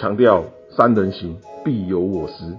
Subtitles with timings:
[0.00, 2.56] 强调三人行必有我师。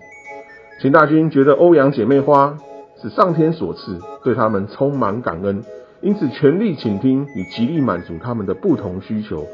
[0.79, 2.59] 秦大军觉得欧阳姐妹花
[3.01, 5.63] 是上天所赐，对他们充满感恩，
[6.01, 9.47] 因此全力倾听与极力满足他们的不同需求，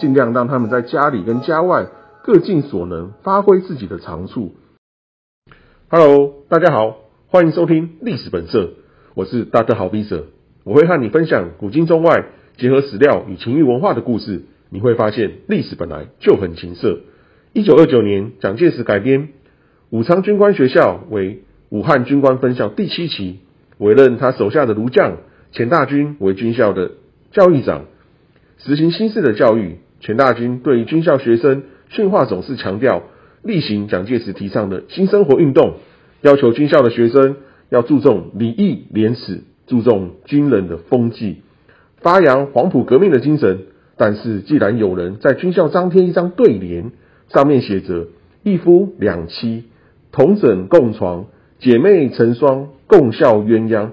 [0.00, 1.86] 尽量让他们在家里跟家外
[2.22, 4.54] 各尽所能，发挥自己的长处。
[5.90, 6.96] Hello，大家好，
[7.28, 8.70] 欢迎收听历史本色，
[9.14, 10.28] 我是大德豪比者，
[10.64, 12.24] 我会和你分享古今中外
[12.56, 14.44] 结合史料与情欲文化的故事。
[14.70, 17.00] 你会发现历史本来就很情色。
[17.56, 19.28] 一九二九年，蒋介石改编
[19.90, 23.38] 武昌军官学校为武汉军官分校第七期，
[23.78, 25.18] 委任他手下的儒将
[25.52, 26.90] 钱大钧为军校的
[27.30, 27.84] 教育长，
[28.58, 29.76] 实行新式的教育。
[30.00, 33.04] 钱大钧对于军校学生训话总是强调
[33.40, 35.74] 例行蒋介石提倡的新生活运动，
[36.22, 37.36] 要求军校的学生
[37.70, 41.42] 要注重礼义廉耻，注重军人的风纪，
[42.00, 43.66] 发扬黄埔革命的精神。
[43.96, 46.90] 但是，既然有人在军校张贴一张对联，
[47.28, 48.06] 上面写着
[48.42, 49.64] “一夫两妻，
[50.12, 51.26] 同枕共床，
[51.58, 53.90] 姐妹成双，共笑鸳鸯”，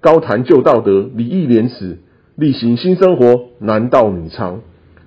[0.00, 1.98] 高谈旧道德、礼义廉耻，
[2.36, 4.58] 例行新生活，男盗女娼。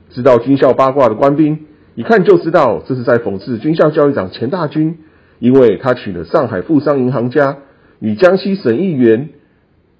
[0.10, 4.98] 知道军校八卦的官兵，一看就知道这是在讽刺军校教育长钱大军，
[5.40, 7.58] 因为他娶了上海富商银行家
[8.00, 9.30] 与江西省议员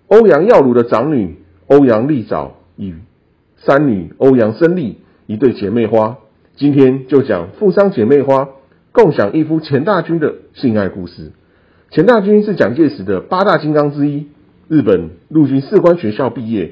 [0.08, 2.96] 欧阳耀如的长女欧阳丽藻与。
[3.60, 6.18] 三女欧阳生丽一对姐妹花，
[6.58, 8.50] 今天就讲富商姐妹花
[8.92, 11.32] 共享一夫钱大钧的性爱故事。
[11.92, 14.26] 钱大钧是蒋介石的八大金刚之一，
[14.68, 16.72] 日本陆军士官学校毕业，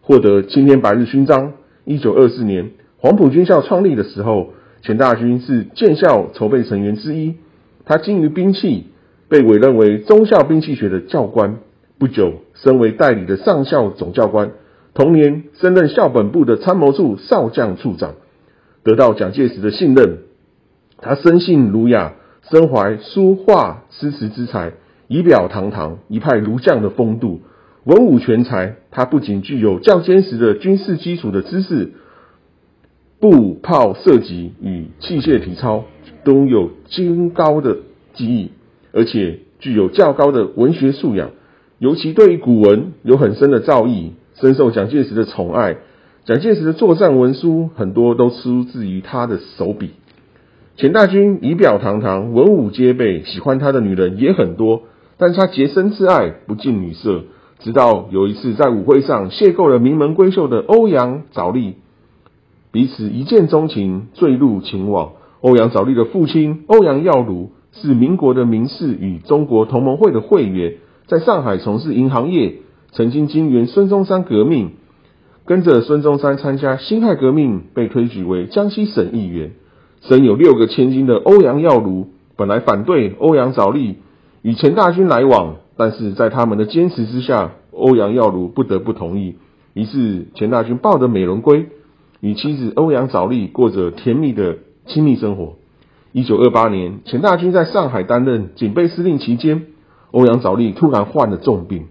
[0.00, 1.54] 获得青天白日勋章。
[1.84, 4.52] 一九二四年黄埔军校创立的时候，
[4.82, 7.34] 钱大钧是建校筹备成员之一。
[7.84, 8.86] 他精于兵器，
[9.28, 11.56] 被委任为中校兵器学的教官。
[11.98, 14.52] 不久，升为代理的上校总教官。
[14.94, 18.14] 同年升任校本部的参谋处少将处长，
[18.86, 20.18] 得到蒋介石的信任。
[20.98, 22.14] 他生性儒雅，
[22.48, 24.74] 身怀书画诗词之才，
[25.08, 27.40] 仪表堂堂，一派儒将的风度，
[27.82, 28.76] 文武全才。
[28.92, 31.94] 他不仅具有较坚实的军事基础的知识，
[33.18, 35.84] 步炮射击与器械体操
[36.24, 37.78] 都有精高的
[38.14, 38.52] 技艺，
[38.92, 41.30] 而且具有较高的文学素养，
[41.80, 44.12] 尤其对于古文有很深的造诣。
[44.38, 45.78] 深受蒋介石的宠爱，
[46.26, 49.90] 蒋介石的作战文书很多都出自于他的手笔。
[50.76, 54.82] 钱大钧仪表堂堂，文武皆备，喜欢他的女人也很多，
[55.18, 57.22] 但是他洁身自爱，不近女色。
[57.60, 61.76] 直到有一次在舞会上邂逅了名门闺秀的欧阳早丽，
[62.72, 65.12] 彼此一见钟情，坠入情网。
[65.42, 70.74] 欧阳早丽的父亲欧阳耀如是民国的名士与中国同盟会的会员，
[71.06, 72.54] 在上海从事银行业。
[72.90, 74.70] 曾经经援孙中山革命，
[75.46, 79.52] 跟着孙中山参加辛亥革命，被推举为江西省议员。
[80.00, 83.98] 生有六个千金的欧阳耀如，本来反对欧阳早丽
[84.42, 89.36] 与钱大军来往，但是在他们的坚持之下，欧阳耀如不得不同意。
[89.72, 91.66] 于是钱大军抱着美人归，
[92.20, 95.54] 与妻子欧阳早丽过着甜蜜的亲密生活。
[96.10, 99.66] 一九二八年，钱大军在上海担任警备司令期间，
[100.10, 101.86] 欧阳早丽突然患了重病。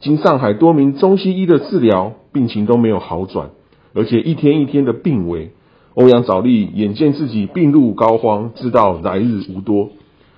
[0.00, 3.50] 经上海多名中西医的治疗，病情都没有好转，
[3.94, 5.50] 而且一天一天的病危。
[5.94, 9.90] 欧阳早丽眼见自己病入膏肓，知道来日无多，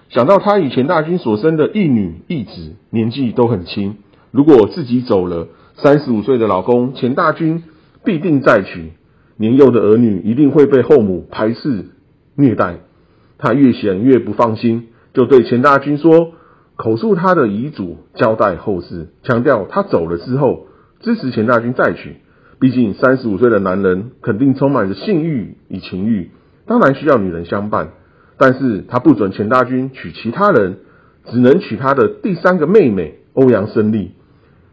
[0.08, 3.96] 想到他与钱大钧所生的一女一子年纪都很轻，
[4.30, 7.64] 如果自己走了，三十五岁的老公钱大钧
[8.02, 8.92] 必定再娶，
[9.36, 11.90] 年幼的儿女一定会被后母排斥
[12.34, 12.78] 虐待。
[13.36, 16.32] 他越想越不放心，就对钱大钧说。
[16.76, 20.68] 口述他的遗嘱，交代后事，强调他走了之后
[21.00, 22.16] 支持钱大军再娶。
[22.58, 26.30] 毕竟三十五岁的男人肯定充满着性欲与情欲，
[26.66, 27.88] 当然需要女人相伴。
[28.36, 30.78] 但是他不准钱大军娶其他人，
[31.26, 34.12] 只能娶他的第三个妹妹欧阳生利。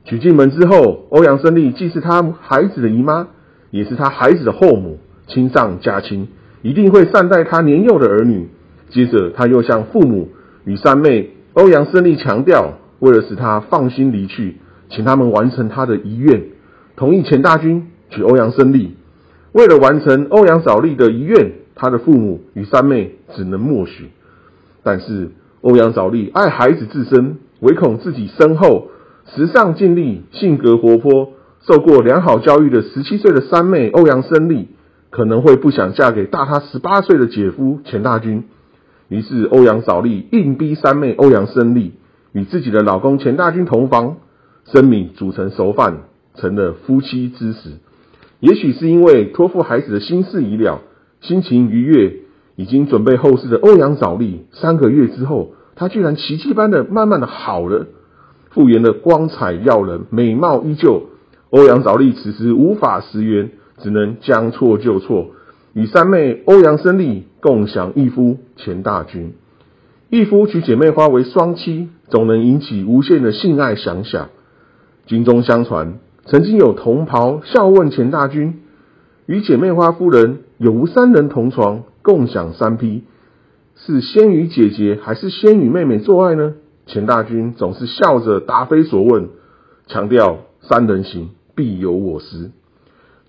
[0.05, 3.27] 娶进门之后，欧阳生利既是他孩子的姨妈，
[3.71, 6.29] 也是他孩子的后母，亲上加亲，
[6.61, 8.49] 一定会善待他年幼的儿女。
[8.89, 10.29] 接着他又向父母
[10.65, 11.31] 与三妹。
[11.53, 14.57] 欧阳胜利强调，为了使他放心离去，
[14.89, 16.45] 请他们完成他的遗愿，
[16.95, 18.95] 同意钱大军娶欧阳胜利。
[19.53, 24.09] 为了完成欧阳早丽的遗愿，他的父母与三妹只能默许。
[24.83, 25.31] 但是
[25.61, 28.89] 欧阳早丽爱孩子至深，唯恐自己身后
[29.35, 34.69] 时尚尽力、性格活泼、受过良好教育的十七岁的三妹欧阳胜利，
[35.09, 38.45] 可能会不想嫁给大他十八岁的姐夫钱大军。
[39.09, 41.93] 于是，欧阳早丽硬逼三妹欧阳生丽
[42.31, 44.17] 与自己的老公钱大军同房，
[44.73, 45.99] 生米煮成熟饭，
[46.35, 47.77] 成了夫妻之实。
[48.39, 50.81] 也许是因为托付孩子的心事已了，
[51.21, 52.17] 心情愉悦，
[52.55, 57.87] 已经准备后事的欧阳早丽，三个月之后，她居然奇迹般的慢慢的好了，
[58.51, 61.07] 复原了光彩耀人，美貌依旧。
[61.49, 65.31] 欧阳早丽此时无法食言，只能将错就错，
[65.73, 69.33] 与三妹欧阳生丽共享一夫钱大军。
[70.09, 74.29] 一夫娶姐妹花为双妻，总能引起无限的性爱想想。
[75.07, 78.61] 军中相传，曾经有同袍笑问钱大军，
[79.25, 83.03] 与姐妹花夫人有无三人同床，共享三批，
[83.75, 86.53] 是先与姐姐还是先与妹妹做爱呢？
[86.85, 89.29] 钱大军总是笑着答非所问，
[89.87, 91.31] 强调三人行。
[91.55, 92.51] 必有我师。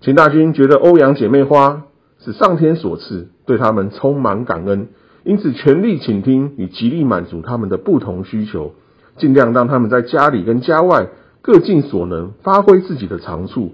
[0.01, 1.87] 钱大军觉得欧阳姐妹花
[2.19, 4.89] 是上天所赐，对他们充满感恩，
[5.23, 8.75] 因此全力倾听与极力满足他们的不同需求，
[9.17, 11.07] 尽量让他们在家里跟家外
[11.41, 13.73] 各尽所能，发挥自己的长处。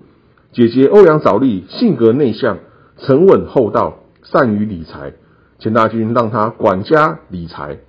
[0.51, 2.59] 姐姐欧阳早丽性格内向、
[2.97, 5.13] 沉稳厚道，善于理财，
[5.59, 7.79] 钱大军让她管家理财。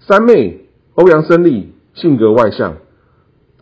[0.00, 2.76] 三妹欧阳生丽性格外向、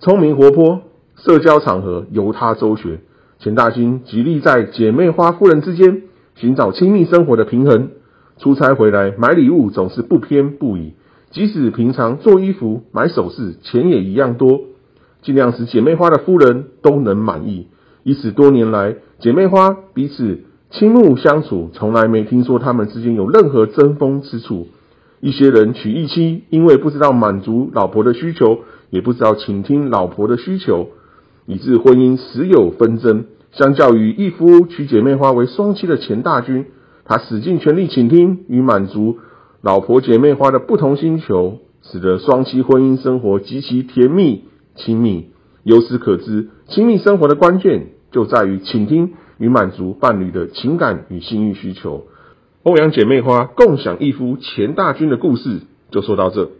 [0.01, 0.83] 聪明活泼。
[1.17, 3.03] 社交场合由她周旋，
[3.39, 7.91] 钱大军极力在姐妹花夫人之间寻找亲密生活的平衡。
[8.39, 10.95] 出差回来买礼物总是不偏不倚，
[11.31, 14.63] 即使平常做衣服、买首饰，钱也一样多，
[15.23, 17.69] 尽量使姐妹花的夫人都能满意。
[18.03, 20.41] 以此多年来，姐妹花彼此
[20.71, 24.69] 倾慕相处，从来没听说他们之间有任何争锋之处。
[25.21, 30.89] 一些人娶一妻，因为不知道满足老婆的需求，也不知道倾听老婆的需求。
[31.47, 33.27] 以致婚姻时有纷争。
[33.53, 36.67] 相较于一夫娶姐妹花为双妻的钱大军，
[37.05, 39.19] 他使尽全力倾听与满足
[39.61, 44.45] 老婆姐妹花的不同星球，使得双妻婚姻生活极其甜蜜
[44.85, 45.31] 亲密。
[45.63, 52.07] 由此可知，亲密生活的关键就在于倾听与满足伴侣的情感与性欲需求。
[52.63, 55.61] 欧阳姐妹花共享一夫钱大军的故事
[55.91, 56.51] 就说到这。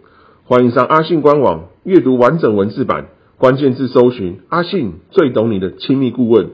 [0.45, 3.09] 欢迎上阿信官网阅读完整文字版。
[3.39, 6.51] 关键字搜寻阿信最懂你的亲密顾问，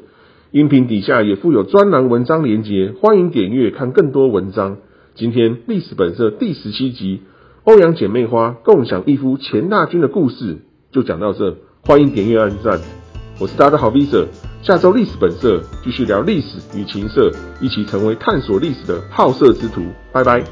[0.52, 4.76] 音频底下也附有专栏文章连结，欢迎点阅看更多文章。
[5.16, 7.22] 今天历史本色第十七集，
[7.64, 10.58] 欧阳姐妹花共享一夫钱大军的故事
[10.96, 12.81] 就讲到这，欢迎点阅按赞。
[13.38, 14.26] 我是大家的好 Visa，
[14.62, 19.82] 下周历史本色继续聊历史与情色，一起成为探索历史的好色之徒。
[20.10, 20.43] 拜拜。